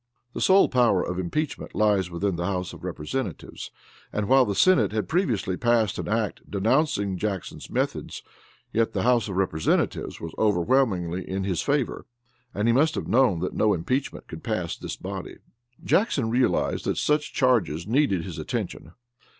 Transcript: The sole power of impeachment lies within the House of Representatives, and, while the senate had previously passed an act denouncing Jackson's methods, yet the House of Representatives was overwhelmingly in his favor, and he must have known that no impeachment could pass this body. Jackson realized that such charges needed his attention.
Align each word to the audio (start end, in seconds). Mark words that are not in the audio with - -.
The 0.33 0.41
sole 0.41 0.67
power 0.67 1.03
of 1.03 1.19
impeachment 1.19 1.75
lies 1.75 2.09
within 2.09 2.35
the 2.35 2.47
House 2.47 2.73
of 2.73 2.83
Representatives, 2.83 3.69
and, 4.11 4.27
while 4.27 4.45
the 4.45 4.55
senate 4.55 4.91
had 4.91 5.07
previously 5.07 5.57
passed 5.57 5.99
an 5.99 6.07
act 6.07 6.49
denouncing 6.49 7.19
Jackson's 7.19 7.69
methods, 7.69 8.23
yet 8.73 8.93
the 8.93 9.03
House 9.03 9.29
of 9.29 9.35
Representatives 9.35 10.19
was 10.19 10.33
overwhelmingly 10.39 11.29
in 11.29 11.43
his 11.43 11.61
favor, 11.61 12.07
and 12.51 12.67
he 12.67 12.73
must 12.73 12.95
have 12.95 13.07
known 13.07 13.41
that 13.41 13.53
no 13.53 13.75
impeachment 13.75 14.27
could 14.27 14.43
pass 14.43 14.75
this 14.75 14.95
body. 14.95 15.37
Jackson 15.83 16.31
realized 16.31 16.85
that 16.85 16.97
such 16.97 17.31
charges 17.31 17.85
needed 17.85 18.23
his 18.23 18.39
attention. 18.39 18.93